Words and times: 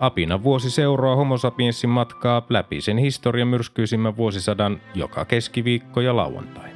Apina 0.00 0.42
vuosi 0.42 0.70
seuraa 0.70 1.16
Homo 1.16 1.38
sapiensin 1.38 1.90
matkaa 1.90 2.46
läpi 2.48 2.80
sen 2.80 2.98
historian 2.98 3.48
myrskyisimmän 3.48 4.16
vuosisadan 4.16 4.80
joka 4.94 5.24
keskiviikko 5.24 6.00
ja 6.00 6.16
lauantai. 6.16 6.68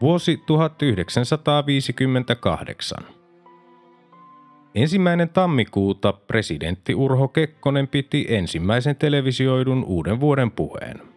Vuosi 0.00 0.42
1958. 0.46 2.98
Ensimmäinen 4.74 5.28
tammikuuta 5.28 6.12
presidentti 6.12 6.94
Urho 6.94 7.28
Kekkonen 7.28 7.88
piti 7.88 8.26
ensimmäisen 8.28 8.96
televisioidun 8.96 9.84
uuden 9.84 10.20
vuoden 10.20 10.50
puheen. 10.50 11.11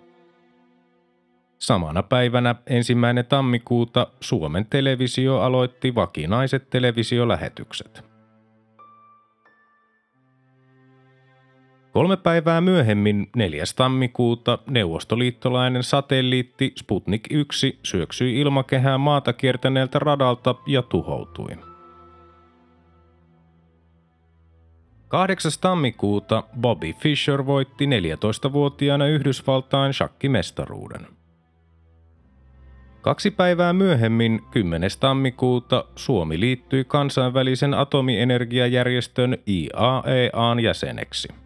Samana 1.60 2.04
päivänä 2.04 2.56
ensimmäinen 2.68 3.26
tammikuuta 3.26 4.08
Suomen 4.22 4.66
televisio 4.66 5.40
aloitti 5.40 5.96
vakinaiset 5.96 6.70
televisiolähetykset. 6.70 8.06
Kolme 11.92 12.18
päivää 12.18 12.62
myöhemmin, 12.62 13.30
4. 13.36 13.64
tammikuuta, 13.76 14.60
neuvostoliittolainen 14.70 15.84
satelliitti 15.84 16.74
Sputnik 16.80 17.28
1 17.30 17.80
syöksyi 17.84 18.40
ilmakehään 18.40 19.00
maata 19.00 19.34
kiertäneeltä 19.34 20.00
radalta 20.00 20.56
ja 20.68 20.82
tuhoutui. 20.82 21.58
8. 25.08 25.52
tammikuuta 25.62 26.44
Bobby 26.62 26.94
Fischer 26.94 27.46
voitti 27.46 27.86
14-vuotiaana 27.86 29.08
Yhdysvaltain 29.08 29.94
shakkimestaruuden. 29.94 31.08
Kaksi 33.06 33.32
päivää 33.32 33.74
myöhemmin, 33.74 34.42
10. 34.52 34.90
tammikuuta, 35.00 35.86
Suomi 35.96 36.40
liittyi 36.40 36.84
kansainvälisen 36.84 37.74
atomienergiajärjestön 37.74 39.38
IAEAn 39.48 40.60
jäseneksi– 40.60 41.28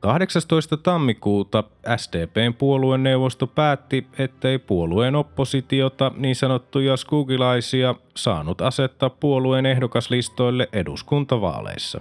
18. 0.00 0.76
tammikuuta 0.76 1.64
SDPn 1.96 2.54
puolueneuvosto 2.58 3.46
päätti, 3.46 4.06
ettei 4.18 4.58
puolueen 4.58 5.16
oppositiota, 5.16 6.12
niin 6.16 6.36
sanottuja 6.36 6.96
skugilaisia, 6.96 7.94
saanut 8.16 8.60
asettaa 8.60 9.10
puolueen 9.10 9.66
ehdokaslistoille 9.66 10.68
eduskuntavaaleissa. 10.72 12.00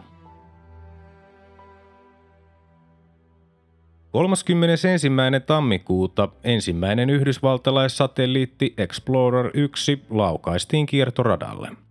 31. 4.16 4.88
tammikuuta 5.46 6.30
ensimmäinen 6.44 7.10
yhdysvaltalaissatelliitti 7.10 8.74
Explorer 8.78 9.52
1 9.54 10.04
laukaistiin 10.10 10.86
kiertoradalle– 10.86 11.70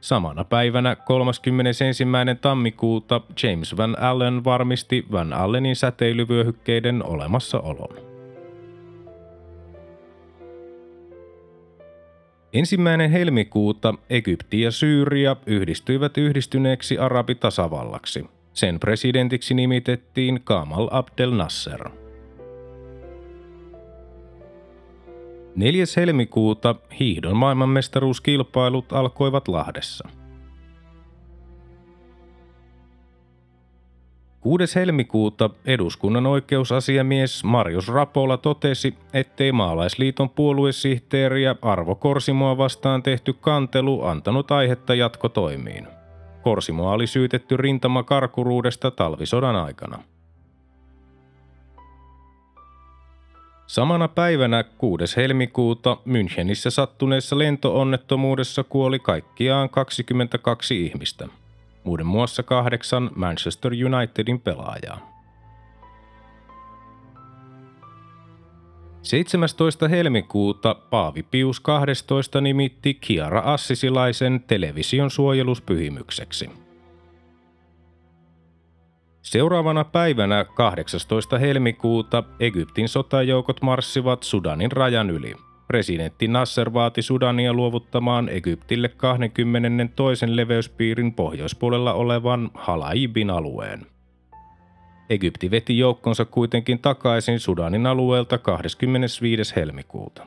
Samana 0.00 0.44
päivänä 0.44 0.96
31. 0.96 2.04
tammikuuta 2.40 3.20
James 3.42 3.76
Van 3.76 3.98
Allen 3.98 4.44
varmisti 4.44 5.06
Van 5.12 5.32
Allenin 5.32 5.76
säteilyvyöhykkeiden 5.76 7.04
olemassaolon. 7.04 7.96
Ensimmäinen 12.52 13.10
helmikuuta 13.10 13.94
Egypti 14.10 14.60
ja 14.60 14.70
Syyria 14.70 15.36
yhdistyivät 15.46 16.18
yhdistyneeksi 16.18 16.98
arabitasavallaksi. 16.98 18.41
Sen 18.52 18.80
presidentiksi 18.80 19.54
nimitettiin 19.54 20.40
Kamal 20.44 20.88
Abdel 20.90 21.30
Nasser– 21.30 21.88
4. 25.56 25.84
helmikuuta 25.96 26.74
hiihdon 27.00 27.36
maailmanmestaruuskilpailut 27.36 28.92
alkoivat 28.92 29.48
Lahdessa. 29.48 30.08
6. 34.40 34.74
helmikuuta 34.74 35.50
eduskunnan 35.66 36.26
oikeusasiamies 36.26 37.44
Marius 37.44 37.88
Rapola 37.88 38.36
totesi, 38.36 38.94
ettei 39.12 39.52
maalaisliiton 39.52 40.30
puoluesihteeriä 40.30 41.56
Arvo 41.62 41.94
Korsimoa 41.94 42.56
vastaan 42.58 43.02
tehty 43.02 43.32
kantelu 43.32 44.04
antanut 44.04 44.50
aihetta 44.50 44.94
jatkotoimiin. 44.94 46.01
Korsimoa 46.42 46.92
oli 46.92 47.06
syytetty 47.06 47.56
rintamakarkuruudesta 47.56 48.90
talvisodan 48.90 49.56
aikana– 49.56 50.02
Samana 53.72 54.08
päivänä 54.08 54.64
6. 54.78 55.16
helmikuuta 55.16 55.96
Münchenissä 56.04 56.70
sattuneessa 56.70 57.38
lentoonnettomuudessa 57.38 58.64
kuoli 58.64 58.98
kaikkiaan 58.98 59.70
22 59.70 60.86
ihmistä, 60.86 61.28
muiden 61.84 62.06
muassa 62.06 62.42
kahdeksan 62.42 63.10
Manchester 63.14 63.72
Unitedin 63.72 64.40
pelaajaa. 64.40 65.11
17. 69.02 69.88
helmikuuta 69.88 70.74
Paavi 70.74 71.22
Pius 71.22 71.60
12 71.60 72.40
nimitti 72.40 72.94
Kiara 72.94 73.40
Assisilaisen 73.40 74.44
television 74.46 75.10
suojeluspyhimykseksi– 75.10 76.50
Seuraavana 79.22 79.84
päivänä 79.84 80.44
18. 80.44 81.38
helmikuuta 81.38 82.24
Egyptin 82.40 82.88
sotajoukot 82.88 83.62
marssivat 83.62 84.22
Sudanin 84.22 84.72
rajan 84.72 85.10
yli. 85.10 85.34
Presidentti 85.66 86.28
Nasser 86.28 86.72
vaati 86.72 87.02
Sudania 87.02 87.52
luovuttamaan 87.52 88.28
Egyptille 88.28 88.88
22. 88.88 90.36
leveyspiirin 90.36 91.14
pohjoispuolella 91.14 91.94
olevan 91.94 92.50
Halaibin 92.54 93.30
alueen. 93.30 93.91
Egypti 95.12 95.50
veti 95.50 95.78
joukkonsa 95.78 96.24
kuitenkin 96.24 96.78
takaisin 96.78 97.40
Sudanin 97.40 97.86
alueelta 97.86 98.38
25. 98.38 99.56
helmikuuta. 99.56 100.26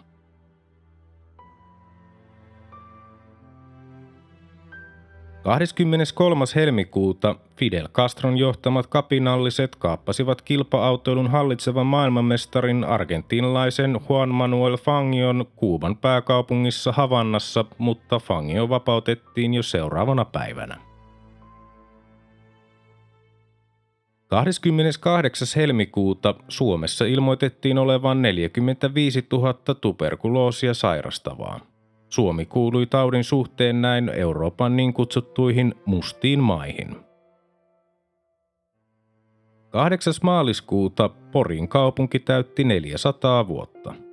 23. 5.44 6.46
helmikuuta 6.56 7.36
Fidel 7.58 7.88
Castron 7.88 8.38
johtamat 8.38 8.88
kapinalliset 8.88 9.76
kaappasivat 9.76 10.42
kilpa-autoilun 10.42 11.32
hallitsevan 11.32 11.86
maailmanmestarin 11.86 12.84
argentinlaisen 12.84 14.00
Juan 14.10 14.30
Manuel 14.30 14.78
Fangion 14.78 15.46
Kuuban 15.56 15.98
pääkaupungissa 15.98 16.92
Havannassa, 16.92 17.66
mutta 17.78 18.20
Fangio 18.20 18.70
vapautettiin 18.70 19.54
jo 19.54 19.64
seuraavana 19.64 20.26
päivänä. 20.26 20.95
28. 24.36 25.48
helmikuuta 25.56 26.36
Suomessa 26.48 27.06
ilmoitettiin 27.06 27.78
olevan 27.78 28.22
45 28.22 29.28
000 29.32 29.54
tuberkuloosia 29.54 30.74
sairastavaa. 30.74 31.60
Suomi 32.10 32.46
kuului 32.46 32.86
taudin 32.86 33.24
suhteen 33.24 33.82
näin 33.82 34.10
Euroopan 34.10 34.76
niin 34.76 34.94
kutsuttuihin 34.94 35.76
mustiin 35.86 36.40
maihin. 36.40 36.96
8. 39.70 40.14
maaliskuuta 40.24 41.10
Porin 41.10 41.68
kaupunki 41.68 42.20
täytti 42.20 42.64
400 42.64 43.48
vuotta.– 43.48 43.94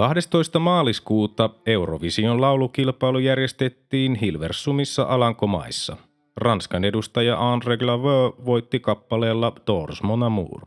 12. 0.00 0.58
maaliskuuta 0.58 1.50
Eurovision 1.66 2.40
laulukilpailu 2.40 3.18
järjestettiin 3.18 4.14
Hilversumissa 4.14 5.02
Alankomaissa. 5.02 5.96
Ranskan 6.36 6.84
edustaja 6.84 7.36
André 7.36 7.76
Glaveux 7.76 8.46
voitti 8.46 8.80
kappaleella 8.80 9.52
Tors 9.64 10.02
Mon 10.02 10.22
Amour. 10.22 10.60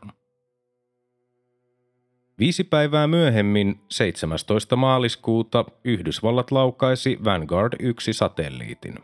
Viisi 2.38 2.64
päivää 2.64 3.06
myöhemmin, 3.06 3.80
17. 3.88 4.76
maaliskuuta, 4.76 5.64
Yhdysvallat 5.84 6.50
laukaisi 6.50 7.18
Vanguard 7.24 7.72
1 7.78 8.12
satelliitin. 8.12 8.94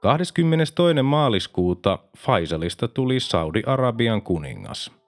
22. 0.00 1.02
maaliskuuta 1.02 1.98
Faisalista 2.18 2.88
tuli 2.88 3.20
Saudi-Arabian 3.20 4.22
kuningas. 4.22 4.98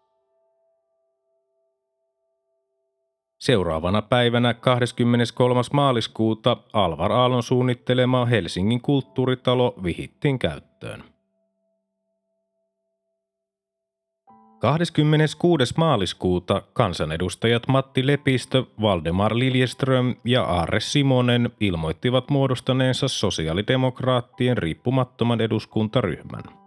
Seuraavana 3.41 4.03
päivänä 4.03 4.55
23. 4.55 5.61
maaliskuuta 5.73 6.57
Alvar 6.73 7.13
Aallon 7.13 7.43
suunnittelema 7.43 8.27
Helsingin 8.27 8.81
kulttuuritalo 8.81 9.75
vihittiin 9.83 10.39
käyttöön. 10.39 11.05
26. 14.59 15.75
maaliskuuta 15.77 16.63
kansanedustajat 16.73 17.69
Matti 17.69 18.07
Lepistö, 18.07 18.65
Valdemar 18.83 19.39
Liljeström 19.39 20.15
ja 20.25 20.43
Aare 20.43 20.81
Simonen 20.81 21.51
ilmoittivat 21.61 22.31
muodostaneensa 22.31 23.09
sosiaalidemokraattien 23.09 24.59
riippumattoman 24.59 25.41
eduskuntaryhmän. 25.41 26.60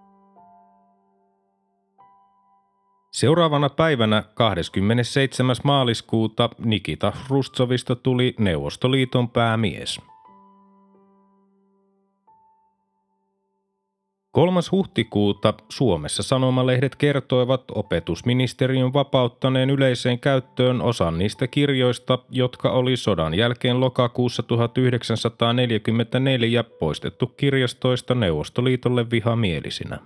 Seuraavana 3.13 3.69
päivänä 3.69 4.23
27. 4.33 5.55
maaliskuuta 5.63 6.49
Nikita 6.65 7.13
Hrustsovista 7.25 7.95
tuli 7.95 8.35
Neuvostoliiton 8.39 9.29
päämies– 9.29 9.99
3. 14.31 14.59
huhtikuuta 14.71 15.53
Suomessa 15.69 16.23
sanomalehdet 16.23 16.95
kertoivat 16.95 17.63
opetusministeriön 17.71 18.93
vapauttaneen 18.93 19.69
yleiseen 19.69 20.19
käyttöön 20.19 20.81
osan 20.81 21.17
niistä 21.17 21.47
kirjoista, 21.47 22.19
jotka 22.29 22.71
oli 22.71 22.97
sodan 22.97 23.33
jälkeen 23.33 23.79
lokakuussa 23.79 24.43
1944 24.43 26.63
poistettu 26.63 27.27
kirjastoista 27.27 28.15
Neuvostoliitolle 28.15 29.09
vihamielisinä. 29.09 29.99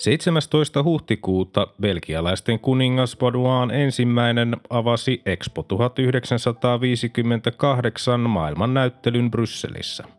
17. 0.00 0.82
huhtikuuta 0.82 1.66
belgialaisten 1.80 2.58
kuningas 2.58 3.16
Baudouin 3.16 3.70
ensimmäinen 3.70 4.56
avasi 4.70 5.22
Expo 5.26 5.62
1958 5.62 8.20
maailman 8.20 8.74
näyttelyn 8.74 9.30
Brysselissä– 9.30 10.04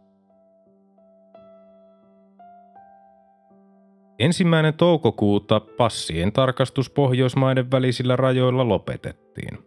Ensimmäinen 4.20 4.74
toukokuuta 4.74 5.60
passien 5.60 6.32
tarkastus 6.32 6.90
Pohjoismaiden 6.90 7.72
välisillä 7.72 8.16
rajoilla 8.16 8.70
lopetettiin. 8.70 9.58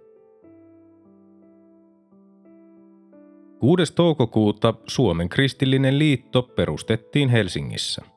6. 3.58 3.94
toukokuuta 3.94 4.74
Suomen 4.86 5.28
kristillinen 5.28 5.98
liitto 5.98 6.42
perustettiin 6.42 7.28
Helsingissä. 7.28 8.13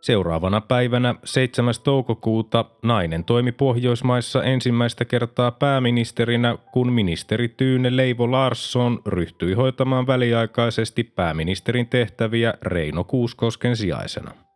Seuraavana 0.00 0.60
päivänä 0.60 1.14
7. 1.24 1.74
toukokuuta 1.84 2.64
nainen 2.82 3.24
toimi 3.24 3.52
Pohjoismaissa 3.52 4.44
ensimmäistä 4.44 5.04
kertaa 5.04 5.50
pääministerinä, 5.50 6.58
kun 6.72 6.92
ministeri 6.92 7.48
Tyyne 7.48 7.96
Leivo 7.96 8.30
Larsson 8.30 9.02
ryhtyi 9.06 9.54
hoitamaan 9.54 10.06
väliaikaisesti 10.06 11.04
pääministerin 11.04 11.86
tehtäviä 11.86 12.54
Reino 12.62 13.04
Kuuskosken 13.04 13.76
sijaisena. 13.76 14.49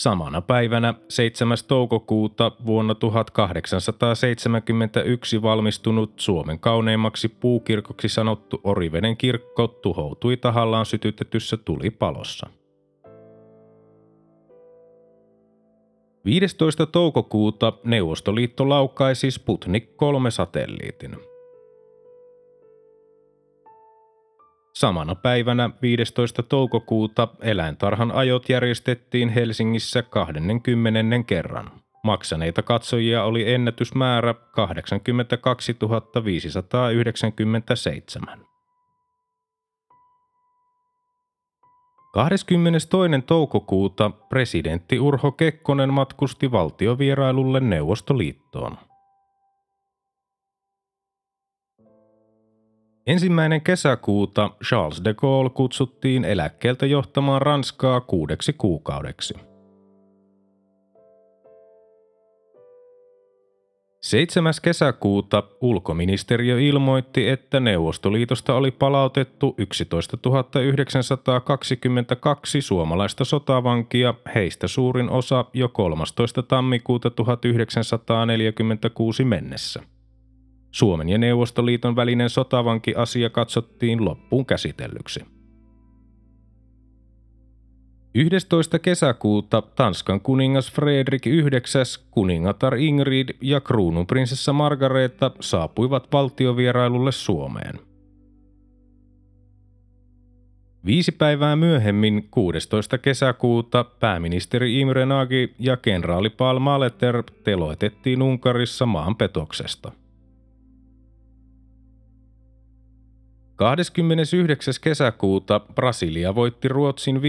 Samana 0.00 0.40
päivänä 0.40 0.94
7. 1.08 1.58
toukokuuta 1.68 2.52
vuonna 2.66 2.94
1871 2.94 5.42
valmistunut 5.42 6.12
Suomen 6.16 6.60
kauneimmaksi 6.60 7.28
puukirkoksi 7.28 8.08
sanottu 8.08 8.60
Oriveden 8.64 9.16
kirkko 9.16 9.68
tuhoutui 9.68 10.36
tahallaan 10.36 10.86
sytytetyssä 10.86 11.56
tulipalossa. 11.56 12.46
15. 16.24 16.86
toukokuuta 16.86 17.72
Neuvostoliitto 17.84 18.68
laukaisi 18.68 19.30
Sputnik 19.30 19.96
3 19.96 20.28
Samana 24.80 25.14
päivänä 25.14 25.70
15. 25.82 26.42
toukokuuta 26.42 27.28
eläintarhan 27.40 28.12
ajot 28.12 28.48
järjestettiin 28.48 29.28
Helsingissä 29.28 30.02
20. 30.02 31.00
kerran. 31.26 31.70
Maksaneita 32.04 32.62
katsojia 32.62 33.24
oli 33.24 33.52
ennätysmäärä 33.52 34.34
82 34.34 35.76
597. 36.24 38.46
22. 42.12 43.08
toukokuuta 43.26 44.10
presidentti 44.10 45.00
Urho 45.00 45.32
Kekkonen 45.32 45.92
matkusti 45.92 46.52
valtiovierailulle 46.52 47.60
Neuvostoliittoon. 47.60 48.78
Ensimmäinen 53.06 53.60
kesäkuuta 53.60 54.50
Charles 54.64 55.04
de 55.04 55.14
Gaulle 55.14 55.50
kutsuttiin 55.50 56.24
eläkkeeltä 56.24 56.86
johtamaan 56.86 57.42
Ranskaa 57.42 58.00
kuudeksi 58.00 58.52
kuukaudeksi. 58.52 59.34
7. 64.00 64.54
kesäkuuta 64.62 65.42
ulkoministeriö 65.60 66.60
ilmoitti, 66.60 67.28
että 67.28 67.60
Neuvostoliitosta 67.60 68.54
oli 68.54 68.70
palautettu 68.70 69.54
11 69.58 70.18
922 70.64 72.60
suomalaista 72.60 73.24
sotavankia, 73.24 74.14
heistä 74.34 74.68
suurin 74.68 75.10
osa 75.10 75.44
jo 75.52 75.68
13. 75.68 76.42
tammikuuta 76.42 77.10
1946 77.10 79.24
mennessä. 79.24 79.82
Suomen 80.70 81.08
ja 81.08 81.18
Neuvostoliiton 81.18 81.96
välinen 81.96 82.30
sotavanki-asia 82.30 83.30
katsottiin 83.30 84.04
loppuun 84.04 84.46
käsitellyksi. 84.46 85.20
11. 88.14 88.78
kesäkuuta 88.78 89.62
Tanskan 89.62 90.20
kuningas 90.20 90.72
Fredrik 90.72 91.26
IX, 91.26 91.98
kuningatar 92.10 92.76
Ingrid 92.76 93.28
ja 93.40 93.60
kruununprinsessa 93.60 94.52
Margareta 94.52 95.30
saapuivat 95.40 96.12
valtiovierailulle 96.12 97.12
Suomeen. 97.12 97.80
Viisi 100.86 101.12
päivää 101.12 101.56
myöhemmin, 101.56 102.28
16. 102.30 102.98
kesäkuuta, 102.98 103.84
pääministeri 103.84 104.80
Imre 104.80 105.06
Nagy 105.06 105.48
ja 105.58 105.76
kenraali 105.76 106.30
Paul 106.30 106.58
Maleter 106.58 107.22
teloitettiin 107.44 108.22
Unkarissa 108.22 108.86
maanpetoksesta. 108.86 109.92
29. 113.60 114.74
kesäkuuta 114.80 115.60
Brasilia 115.74 116.34
voitti 116.34 116.68
Ruotsin 116.68 117.16
5-2 117.16 117.20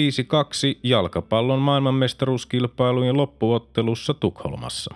jalkapallon 0.84 1.60
maailmanmestaruuskilpailujen 1.60 3.18
loppuottelussa 3.18 4.14
Tukholmassa. 4.14 4.96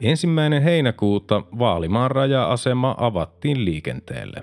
Ensimmäinen 0.00 0.62
heinäkuuta 0.62 1.42
Vaalimaan 1.58 2.10
raja-asema 2.10 2.94
avattiin 2.98 3.64
liikenteelle. 3.64 4.42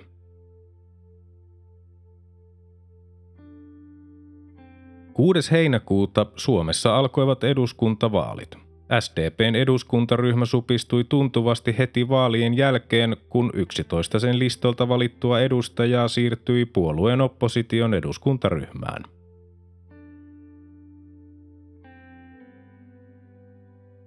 Kuudes 5.14 5.52
heinäkuuta 5.52 6.26
Suomessa 6.36 6.98
alkoivat 6.98 7.44
eduskuntavaalit. 7.44 8.65
SDPn 9.00 9.56
eduskuntaryhmä 9.56 10.46
supistui 10.46 11.04
tuntuvasti 11.04 11.78
heti 11.78 12.10
vaalien 12.10 12.58
jälkeen, 12.58 13.18
kun 13.30 13.52
11 13.54 14.20
sen 14.20 14.40
listolta 14.40 14.88
valittua 14.88 15.42
edustajaa 15.42 16.08
siirtyi 16.08 16.66
puolueen 16.66 17.22
opposition 17.22 17.94
eduskuntaryhmään. 17.94 19.04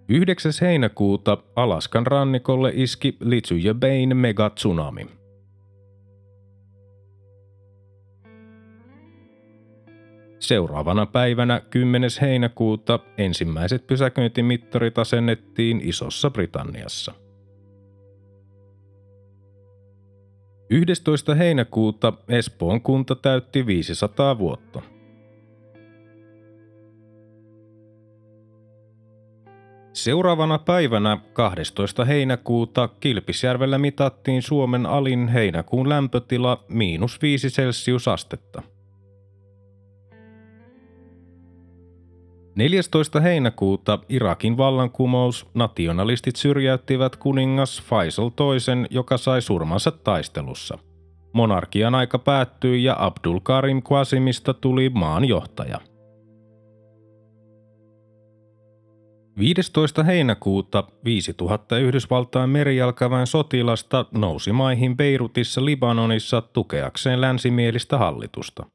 Yhdeksäs 0.09 0.61
heinäkuuta 0.61 1.39
Alaskan 1.57 2.07
rannikolle 2.07 2.73
iski 2.75 3.17
Litsuja 3.21 3.75
Bain 3.75 4.17
megatsunami– 4.17 5.07
Seuraavana 10.49 11.07
päivänä 11.07 11.61
10. 11.61 12.11
heinäkuuta 12.21 12.99
ensimmäiset 13.19 13.87
pysäköintimittarit 13.87 14.99
asennettiin 14.99 15.81
Isossa 15.85 16.31
Britanniassa. 16.31 17.13
11. 20.71 21.35
heinäkuuta 21.35 22.13
Espoon 22.29 22.81
kunta 22.81 23.15
täytti 23.15 23.67
500 23.67 24.39
vuotta. 24.39 24.83
Seuraavana 29.93 30.59
päivänä 30.59 31.19
12. 31.33 32.05
heinäkuuta 32.05 32.89
Kilpisjärvellä 33.01 33.79
mitattiin 33.79 34.43
Suomen 34.43 34.87
alin 34.87 35.29
heinäkuun 35.29 35.89
lämpötila 35.89 36.65
miinus 36.69 37.23
5 37.23 37.49
celsiusastetta. 37.49 38.63
14. 42.59 43.21
heinäkuuta 43.21 43.99
Irakin 44.09 44.57
vallankumous 44.57 45.47
nationalistit 45.55 46.37
syrjäyttivät 46.37 47.17
kuningas 47.17 47.83
Faisal 47.83 48.29
toisen, 48.29 48.87
joka 48.91 49.17
sai 49.17 49.43
surmansa 49.43 49.91
taistelussa. 49.91 50.79
Monarkian 51.33 51.95
aika 51.95 52.19
päättyi 52.19 52.85
ja 52.85 52.97
Abdul 52.99 53.41
Karim 53.41 53.83
Qasimista 53.83 54.55
tuli 54.55 54.89
maan 54.89 55.25
johtaja. 55.25 55.81
15. 59.39 60.05
heinäkuuta 60.05 60.85
5000 61.05 61.79
Yhdysvaltain 61.79 62.51
merijalkaväen 62.51 63.27
sotilasta 63.27 64.05
nousi 64.13 64.53
maihin 64.53 64.97
Beirutissa 64.97 65.65
Libanonissa 65.65 66.43
tukeakseen 66.43 67.21
länsimielistä 67.21 67.99
hallitusta. 67.99 68.67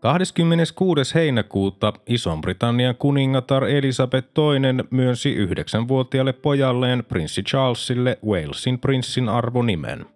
26. 0.00 1.14
heinäkuuta 1.14 1.92
Ison-Britannian 2.06 2.94
kuningatar 2.98 3.64
Elisabeth 3.64 4.28
II 4.38 4.84
myönsi 4.90 5.32
yhdeksänvuotiaalle 5.32 6.32
pojalleen 6.32 7.04
prinssi 7.04 7.42
Charlesille 7.42 8.18
Walesin 8.26 8.78
prinssin 8.78 9.28
arvonimen– 9.28 10.06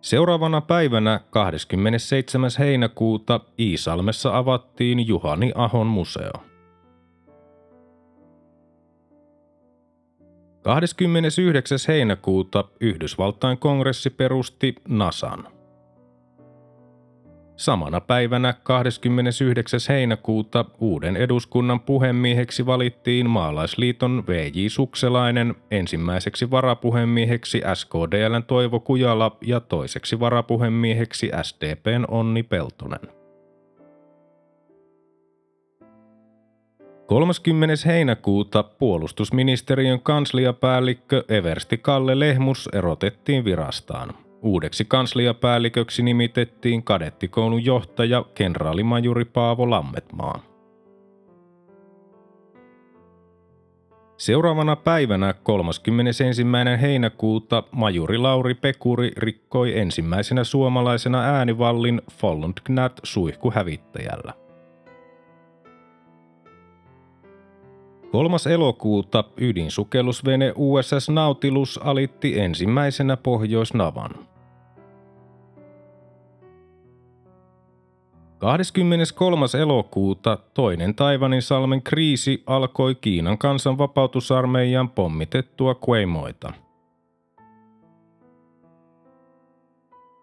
Seuraavana 0.00 0.60
päivänä 0.60 1.20
27. 1.30 2.50
heinäkuuta 2.58 3.40
Iisalmessa 3.58 4.38
avattiin 4.38 5.08
Juhani 5.08 5.52
Ahon 5.54 5.86
museo. 5.86 6.32
29. 10.62 11.78
heinäkuuta 11.88 12.64
Yhdysvaltain 12.80 13.58
kongressi 13.58 14.10
perusti 14.10 14.74
NASAn– 14.88 15.48
Samana 17.58 18.00
päivänä 18.00 18.54
29. 18.62 19.80
heinäkuuta 19.88 20.64
uuden 20.78 21.16
eduskunnan 21.16 21.80
puhemieheksi 21.80 22.66
valittiin 22.66 23.30
Maalaisliiton 23.30 24.24
VJ 24.26 24.68
Sukselainen, 24.68 25.54
ensimmäiseksi 25.70 26.50
varapuhemieheksi 26.50 27.62
SKDLn 27.74 28.44
Toivo 28.46 28.80
Kujala 28.80 29.36
ja 29.46 29.60
toiseksi 29.60 30.20
varapuhemieheksi 30.20 31.30
SDPn 31.42 32.04
Onni 32.08 32.42
Peltonen. 32.42 33.00
30. 37.06 37.74
heinäkuuta 37.86 38.62
puolustusministeriön 38.62 40.00
kansliapäällikkö 40.00 41.24
Eversti 41.28 41.78
Kalle 41.78 42.18
Lehmus 42.18 42.68
erotettiin 42.72 43.44
virastaan. 43.44 44.27
Uudeksi 44.42 44.84
kansliapäälliköksi 44.84 46.02
nimitettiin 46.02 46.82
kadettikoulun 46.82 47.64
johtaja 47.64 48.24
kenraalimajuri 48.34 49.24
Paavo 49.24 49.70
Lammetmaa. 49.70 50.40
Seuraavana 54.16 54.76
päivänä 54.76 55.32
31. 55.32 56.24
heinäkuuta 56.80 57.62
majuri 57.72 58.18
Lauri 58.18 58.54
Pekuri 58.54 59.12
rikkoi 59.16 59.78
ensimmäisenä 59.78 60.44
suomalaisena 60.44 61.20
äänivallin 61.20 62.02
Follundgnat 62.12 63.00
suihkuhävittäjällä. 63.02 64.47
3. 68.12 68.36
elokuuta 68.54 69.24
ydinsukellusvene 69.36 70.52
USS 70.56 71.08
Nautilus 71.08 71.80
alitti 71.84 72.40
ensimmäisenä 72.40 73.16
Pohjoisnavan. 73.16 74.10
23. 78.38 79.46
elokuuta 79.60 80.38
toinen 80.54 80.94
Taivanin 80.94 81.42
salmen 81.42 81.82
kriisi 81.82 82.42
alkoi 82.46 82.94
Kiinan 82.94 83.38
kansanvapautusarmeijan 83.38 84.88
pommitettua 84.88 85.74
Kueimoita. 85.74 86.52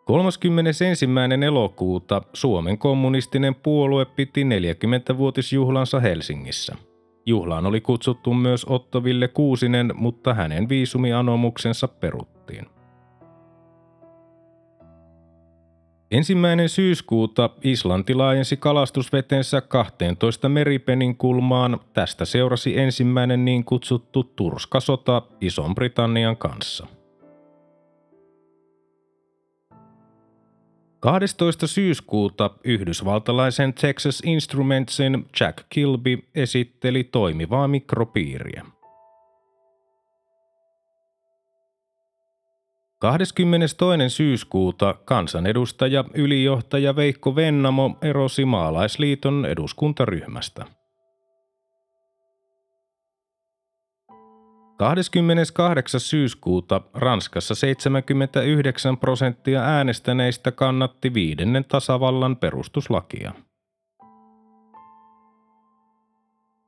31. 0.06 0.86
elokuuta 1.46 2.22
Suomen 2.34 2.78
kommunistinen 2.78 3.56
puolue 3.56 4.06
piti 4.06 4.44
40-vuotisjuhlansa 4.44 6.00
Helsingissä. 6.00 6.76
Juhlaan 7.26 7.66
oli 7.66 7.82
kutsuttu 7.82 8.34
myös 8.34 8.66
Otto 8.70 9.04
Ville 9.04 9.28
Kuusinen, 9.28 9.92
mutta 9.96 10.34
hänen 10.34 10.70
viisumianomuksensa 10.70 11.88
peruttiin. 11.88 12.66
Ensimmäinen 16.12 16.70
syyskuuta 16.70 17.50
Islanti 17.64 18.14
laajensi 18.14 18.58
kalastusvetensä 18.58 19.62
12 19.62 20.50
meripenin 20.50 21.18
kulmaan. 21.18 21.80
Tästä 21.94 22.26
seurasi 22.26 22.78
ensimmäinen 22.78 23.46
niin 23.46 23.66
kutsuttu 23.66 24.24
turskasota 24.24 25.22
Ison-Britannian 25.42 26.38
kanssa. 26.38 26.88
12. 31.06 31.68
syyskuuta 31.68 32.50
yhdysvaltalaisen 32.64 33.74
Texas 33.74 34.22
Instrumentsin 34.26 35.26
Jack 35.40 35.66
Kilby 35.70 36.18
esitteli 36.36 37.04
toimivaa 37.04 37.68
mikropiiriä. 37.68 38.66
22. 43.00 44.10
syyskuuta 44.10 44.96
kansanedustaja 45.06 46.04
ylijohtaja 46.14 46.96
Veikko 46.96 47.36
Vennamo 47.36 47.98
erosi 48.02 48.46
maalaisliiton 48.46 49.46
eduskuntaryhmästä. 49.46 50.66
28. 54.78 56.00
syyskuuta 56.00 56.82
Ranskassa 56.94 57.56
79 57.56 58.98
prosenttia 58.98 59.62
äänestäneistä 59.62 60.52
kannatti 60.52 61.14
viidennen 61.14 61.66
tasavallan 61.66 62.38
perustuslakia. 62.38 63.34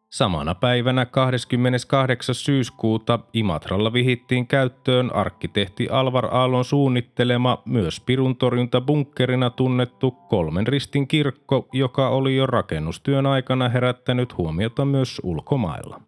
Samana 0.10 0.56
päivänä 0.56 1.06
28. 1.06 2.36
syyskuuta 2.36 3.20
Imatralla 3.34 3.94
vihittiin 3.94 4.48
käyttöön 4.48 5.16
arkkitehti 5.16 5.88
Alvar 5.90 6.26
Aallon 6.26 6.66
suunnittelema 6.66 7.62
myös 7.66 8.00
piruntorjuntabunkkerina 8.00 9.50
tunnettu 9.50 10.12
kolmen 10.12 10.68
ristin 10.68 11.08
kirkko, 11.08 11.68
joka 11.74 12.10
oli 12.10 12.36
jo 12.36 12.46
rakennustyön 12.46 13.26
aikana 13.26 13.70
herättänyt 13.70 14.38
huomiota 14.38 14.86
myös 14.86 15.22
ulkomailla. 15.24 16.07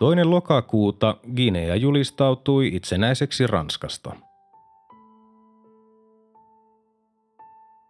Toinen 0.00 0.30
lokakuuta 0.30 1.16
Guinea 1.36 1.76
julistautui 1.76 2.68
itsenäiseksi 2.74 3.46
Ranskasta– 3.46 4.12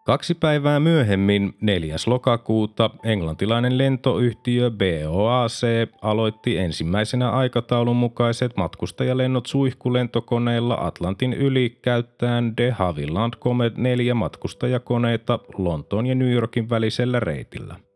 Kaksi 0.07 0.35
päivää 0.35 0.81
myöhemmin, 0.81 1.55
4. 1.61 1.97
lokakuuta, 2.07 2.91
englantilainen 3.05 3.79
lentoyhtiö 3.79 4.71
BOAC 4.71 5.63
aloitti 6.03 6.59
ensimmäisenä 6.59 7.31
aikataulun 7.31 7.97
mukaiset 7.97 8.57
matkustajalennot 8.57 9.47
suihkulentokoneella 9.47 10.75
Atlantin 10.81 11.33
yli 11.33 11.79
käyttäen 11.83 12.57
de 12.57 12.71
Havilland 12.71 13.35
Comet 13.41 13.77
4 13.77 14.15
matkustajakoneita 14.15 15.39
Lontoon 15.59 16.07
ja 16.07 16.15
New 16.15 16.33
Yorkin 16.33 16.71
välisellä 16.71 17.21
reitillä– 17.21 17.77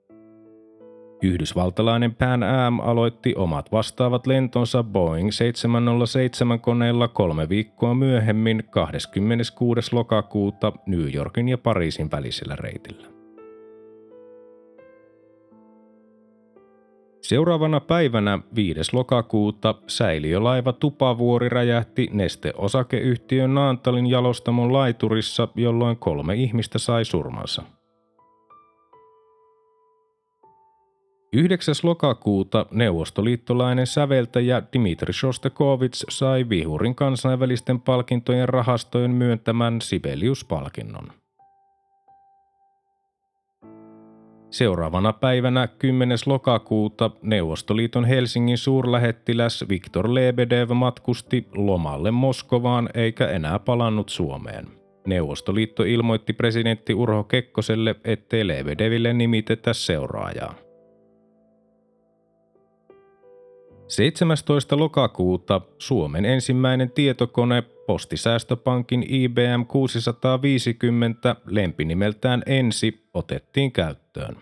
Yhdysvaltalainen 1.25 2.15
Pan 2.15 2.43
Am 2.43 2.81
aloitti 2.81 3.35
omat 3.37 3.73
vastaavat 3.73 4.27
lentonsa 4.27 4.83
Boeing 4.83 5.31
707 5.31 6.61
koneella 6.61 7.09
kolme 7.09 7.49
viikkoa 7.49 7.95
myöhemmin 7.95 8.65
26. 8.71 9.95
lokakuuta 9.95 10.73
New 10.87 11.15
Yorkin 11.15 11.49
ja 11.49 11.59
Pariisin 11.59 12.11
välisellä 12.11 12.57
reitillä. 12.57 13.07
Seuraavana 17.23 17.81
päivänä 17.81 18.39
5. 18.55 18.81
lokakuuta 18.93 19.75
säiliölaiva 19.87 20.73
Tupavuori 20.73 21.49
räjähti 21.49 22.09
nesteosakeyhtiön 22.13 23.55
Naantalin 23.55 24.07
jalostamon 24.07 24.73
laiturissa, 24.73 25.49
jolloin 25.55 25.97
kolme 25.97 26.35
ihmistä 26.35 26.79
sai 26.79 27.05
surmansa. 27.05 27.63
9. 31.35 31.75
lokakuuta 31.83 32.67
neuvostoliittolainen 32.71 33.87
säveltäjä 33.87 34.63
Dmitri 34.73 35.13
Shostakovich 35.13 36.05
sai 36.09 36.49
Vihurin 36.49 36.95
kansainvälisten 36.95 37.81
palkintojen 37.81 38.49
rahastojen 38.49 39.11
myöntämän 39.11 39.81
Sibelius-palkinnon. 39.81 41.13
Seuraavana 44.51 45.13
päivänä 45.13 45.67
10. 45.67 46.19
lokakuuta 46.27 47.11
Neuvostoliiton 47.23 48.05
Helsingin 48.05 48.59
suurlähettiläs 48.59 49.65
Viktor 49.69 50.15
Lebedev 50.15 50.71
matkusti 50.71 51.49
lomalle 51.55 52.11
Moskovaan 52.11 52.89
eikä 52.95 53.29
enää 53.29 53.59
palannut 53.59 54.09
Suomeen. 54.09 54.67
Neuvostoliitto 55.07 55.83
ilmoitti 55.83 56.33
presidentti 56.33 56.95
Urho 56.95 57.25
Kekkoselle, 57.25 57.95
ettei 58.05 58.47
Lebedeville 58.47 59.13
nimitetä 59.13 59.73
seuraajaa. 59.73 60.64
17. 63.89 64.79
lokakuuta 64.79 65.61
Suomen 65.79 66.25
ensimmäinen 66.25 66.91
tietokone 66.91 67.63
Postisäästöpankin 67.87 69.05
IBM 69.09 69.67
650 69.69 71.37
lempinimeltään 71.47 72.43
Ensi 72.47 73.09
otettiin 73.15 73.73
käyttöön. 73.73 74.37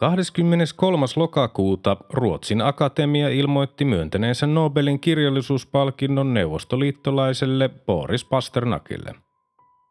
23. 0.00 1.06
lokakuuta 1.16 1.96
Ruotsin 2.12 2.62
Akatemia 2.62 3.28
ilmoitti 3.28 3.84
myöntäneensä 3.84 4.46
Nobelin 4.46 5.00
kirjallisuuspalkinnon 5.00 6.34
neuvostoliittolaiselle 6.34 7.68
Boris 7.68 8.24
Pasternakille– 8.24 9.14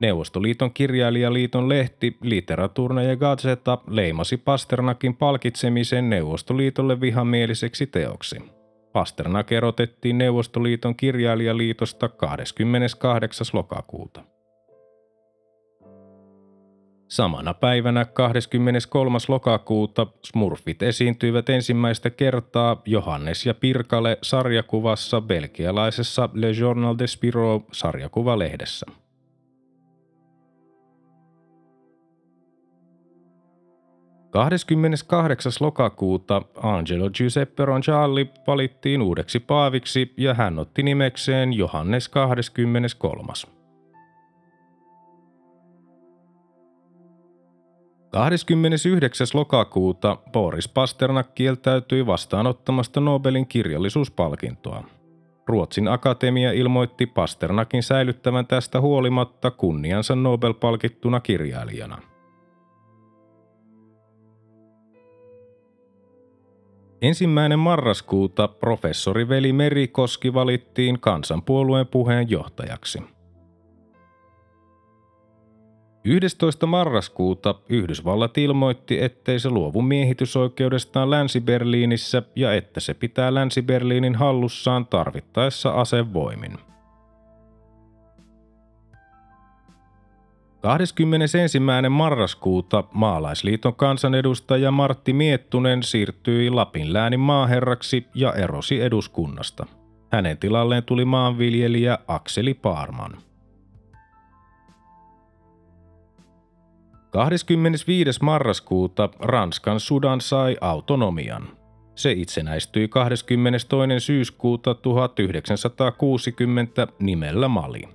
Neuvostoliiton 0.02 0.74
kirjailijaliiton 0.74 1.70
lehti 1.70 2.18
Literaturna 2.22 3.04
ja 3.04 3.16
Gazeta 3.16 3.78
leimasi 3.88 4.38
Pasternakin 4.38 5.16
palkitsemisen 5.16 6.10
Neuvostoliitolle 6.10 7.02
vihamieliseksi 7.02 7.88
teoksi. 7.88 8.36
Pasternak 8.94 9.52
erotettiin 9.52 10.18
Neuvostoliiton 10.18 10.96
kirjailijaliitosta 10.96 12.10
28. 12.10 13.48
lokakuuta. 13.54 14.24
Samana 17.08 17.54
päivänä 17.54 18.06
23. 18.06 19.18
lokakuuta 19.28 20.08
Smurfit 20.26 20.82
esiintyivät 20.82 21.50
ensimmäistä 21.50 22.10
kertaa 22.10 22.82
Johannes 22.86 23.46
ja 23.46 23.54
Pirkale 23.54 24.18
sarjakuvassa 24.22 25.22
belgialaisessa 25.22 26.30
Le 26.34 26.52
Journal 26.52 26.96
de 27.00 27.08
Spiro 27.08 27.62
sarjakuvalehdessä. 27.72 28.86
28. 34.36 35.52
lokakuuta 35.60 36.42
Angelo 36.64 37.10
Giuseppe 37.10 37.66
Roncialli 37.66 38.30
valittiin 38.48 39.02
uudeksi 39.02 39.40
paaviksi 39.40 40.14
ja 40.18 40.34
hän 40.34 40.60
otti 40.60 40.84
nimekseen 40.84 41.54
Johannes 41.54 42.10
23. 42.10 43.34
29. 48.12 49.28
lokakuuta 49.34 50.18
Boris 50.32 50.68
Pasternak 50.68 51.36
kieltäytyi 51.36 52.06
vastaanottamasta 52.06 53.00
Nobelin 53.00 53.48
kirjallisuuspalkintoa. 53.48 54.84
Ruotsin 55.48 55.88
akatemia 55.88 56.52
ilmoitti 56.52 57.06
Pasternakin 57.06 57.84
säilyttävän 57.84 58.48
tästä 58.48 58.82
huolimatta 58.82 59.52
kunniansa 59.52 60.16
Nobel-palkittuna 60.16 61.20
kirjailijana– 61.20 62.02
Ensimmäinen 67.06 67.60
marraskuuta 67.60 68.48
professori 68.48 69.30
Veli 69.30 69.54
Merikoski 69.54 70.34
valittiin 70.34 71.00
kansanpuolueen 71.00 71.88
puheenjohtajaksi. 71.88 73.00
11. 76.04 76.66
marraskuuta 76.66 77.56
Yhdysvallat 77.70 78.38
ilmoitti, 78.38 79.04
ettei 79.04 79.40
se 79.40 79.50
luovu 79.50 79.82
miehitysoikeudestaan 79.82 81.10
Länsi-Berliinissä 81.10 82.24
ja 82.36 82.54
että 82.54 82.80
se 82.80 82.94
pitää 82.94 83.34
Länsi-Berliinin 83.34 84.16
hallussaan 84.16 84.86
tarvittaessa 84.86 85.70
asevoimin. 85.70 86.58
21. 90.66 91.60
marraskuuta 91.90 92.84
maalaisliiton 92.94 93.76
kansanedustaja 93.76 94.72
Martti 94.72 95.14
Miettunen 95.14 95.84
siirtyi 95.84 96.50
Lapin 96.50 96.94
läänin 96.94 97.20
maaherraksi 97.20 98.08
ja 98.16 98.34
erosi 98.34 98.82
eduskunnasta. 98.82 99.66
Hänen 100.12 100.38
tilalleen 100.38 100.84
tuli 100.84 101.06
maanviljelijä 101.06 102.00
Akseli 102.08 102.54
Paarman. 102.54 103.18
25. 107.10 108.24
marraskuuta 108.24 109.10
Ranskan 109.20 109.80
Sudan 109.80 110.22
sai 110.22 110.58
autonomian. 110.62 111.44
Se 111.96 112.12
itsenäistyi 112.12 112.88
22. 112.88 114.00
syyskuuta 114.00 114.76
1960 114.76 116.88
nimellä 117.00 117.48
Mali. 117.48 117.95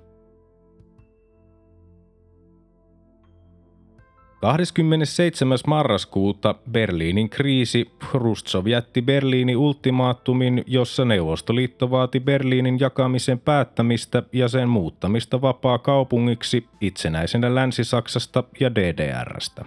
27. 4.41 5.59
marraskuuta 5.67 6.55
Berliinin 6.71 7.31
kriisi 7.31 7.91
Hrustsov 8.05 8.67
jätti 8.67 9.03
Berliinin 9.03 9.57
ultimaattumin, 9.57 10.65
jossa 10.67 11.05
Neuvostoliitto 11.05 11.91
vaati 11.91 12.21
Berliinin 12.21 12.81
jakamisen 12.81 13.39
päättämistä 13.39 14.23
ja 14.33 14.49
sen 14.49 14.69
muuttamista 14.69 15.41
vapaa 15.41 15.79
kaupungiksi 15.79 16.67
itsenäisenä 16.81 17.55
Länsi-Saksasta 17.55 18.45
ja 18.61 18.75
DDRstä. 18.75 19.65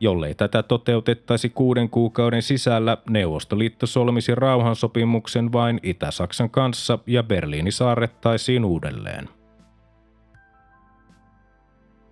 Jollei 0.00 0.34
tätä 0.34 0.62
toteutettaisi 0.62 1.48
kuuden 1.48 1.90
kuukauden 1.90 2.42
sisällä, 2.42 2.96
Neuvostoliitto 3.10 3.86
solmisi 3.86 4.34
rauhansopimuksen 4.34 5.52
vain 5.52 5.80
Itä-Saksan 5.82 6.50
kanssa 6.50 6.98
ja 7.06 7.22
Berliini 7.22 7.70
saarrettaisiin 7.70 8.64
uudelleen. 8.64 9.28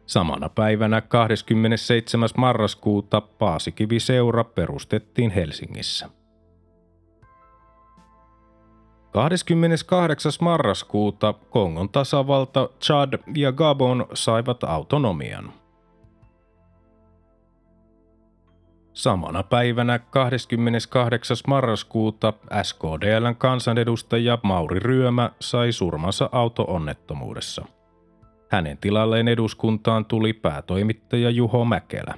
Samana 0.06 0.48
päivänä 0.48 1.00
27. 1.00 2.28
marraskuuta 2.36 3.20
Paasikivi-seura 3.20 4.44
perustettiin 4.44 5.30
Helsingissä. 5.30 6.08
28. 9.10 10.32
marraskuuta 10.40 11.32
Kongon 11.32 11.88
tasavalta, 11.88 12.68
Chad 12.80 13.18
ja 13.34 13.52
Gabon 13.52 14.06
saivat 14.14 14.64
autonomian. 14.64 15.52
Samana 18.92 19.42
päivänä 19.42 19.98
28. 19.98 21.36
marraskuuta 21.46 22.32
SKDLn 22.62 23.36
kansanedustaja 23.38 24.38
Mauri 24.42 24.80
Ryömä 24.80 25.30
sai 25.40 25.72
surmansa 25.72 26.28
auto-onnettomuudessa. 26.32 27.64
Hänen 28.54 28.78
tilalleen 28.78 29.28
eduskuntaan 29.28 30.04
tuli 30.04 30.32
päätoimittaja 30.32 31.30
Juho 31.30 31.64
Mäkelä. 31.64 32.14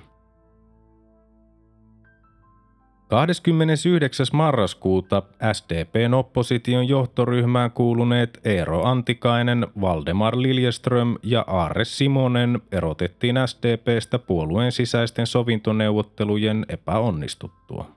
29. 3.08 4.26
marraskuuta 4.32 5.22
SDPn 5.52 6.14
opposition 6.14 6.88
johtoryhmään 6.88 7.70
kuuluneet 7.70 8.40
Eero 8.44 8.84
Antikainen, 8.84 9.66
Valdemar 9.80 10.34
Liljeström 10.36 11.16
ja 11.22 11.44
Aare 11.46 11.84
Simonen 11.84 12.60
erotettiin 12.72 13.36
SDPstä 13.46 14.18
puolueen 14.18 14.72
sisäisten 14.72 15.26
sovintoneuvottelujen 15.26 16.66
epäonnistuttua. 16.68 17.90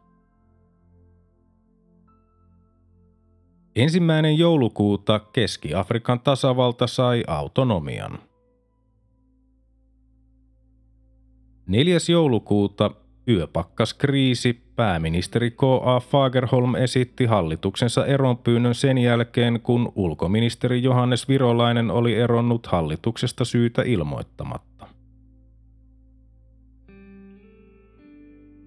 Ensimmäinen 3.75 4.37
joulukuuta 4.37 5.19
Keski-Afrikan 5.19 6.19
tasavalta 6.19 6.87
sai 6.87 7.23
autonomian. 7.27 8.28
4. 11.69 11.97
joulukuuta 12.09 12.91
yöpakkaskriisi 13.27 14.61
pääministeri 14.75 15.51
K.A. 15.51 15.99
Fagerholm 15.99 16.75
esitti 16.75 17.25
hallituksensa 17.25 18.05
eronpyynnön 18.05 18.75
sen 18.75 18.97
jälkeen, 18.97 19.61
kun 19.61 19.91
ulkoministeri 19.95 20.83
Johannes 20.83 21.27
Virolainen 21.27 21.91
oli 21.91 22.15
eronnut 22.15 22.67
hallituksesta 22.67 23.45
syytä 23.45 23.81
ilmoittamatta. 23.81 24.87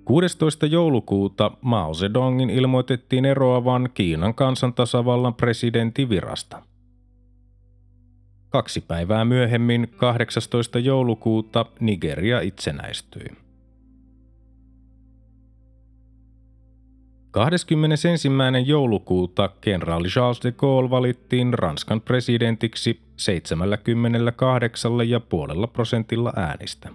16. 0.04 0.66
joulukuuta 0.66 1.50
Mao 1.60 1.94
Zedongin 1.94 2.50
ilmoitettiin 2.50 3.24
eroavan 3.24 3.88
Kiinan 3.94 4.34
kansantasavallan 4.34 5.34
presidentin 5.34 6.08
virasta– 6.08 6.62
Kaksi 8.52 8.80
päivää 8.80 9.24
myöhemmin, 9.24 9.88
18. 9.96 10.78
joulukuuta, 10.78 11.66
Nigeria 11.80 12.40
itsenäistyi. 12.40 13.26
21. 17.30 18.28
joulukuuta 18.66 19.50
kenraali 19.60 20.08
Charles 20.08 20.40
de 20.44 20.52
Gaulle 20.52 20.90
valittiin 20.90 21.54
Ranskan 21.54 22.00
presidentiksi 22.00 23.00
78,5 25.64 25.68
prosentilla 25.72 26.32
äänistä. 26.36 26.88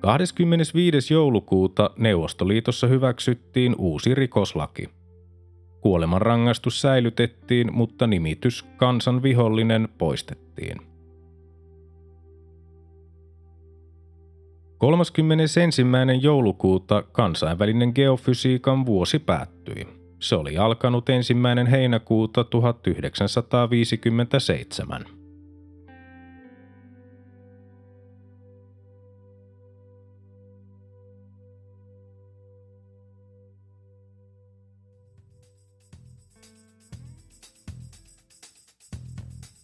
25. 0.00 1.14
joulukuuta 1.14 1.90
Neuvostoliitossa 1.98 2.86
hyväksyttiin 2.86 3.74
uusi 3.78 4.14
rikoslaki. 4.14 4.99
Kuolemanrangaistus 5.80 6.80
säilytettiin, 6.80 7.74
mutta 7.74 8.06
nimitys 8.06 8.66
kansan 8.76 9.22
vihollinen 9.22 9.88
poistettiin. 9.98 10.80
31. 14.78 15.60
joulukuuta 16.20 17.02
kansainvälinen 17.02 17.92
geofysiikan 17.94 18.86
vuosi 18.86 19.18
päättyi. 19.18 19.88
Se 20.18 20.36
oli 20.36 20.58
alkanut 20.58 21.08
ensimmäinen 21.08 21.66
heinäkuuta 21.66 22.44
1957. 22.44 25.19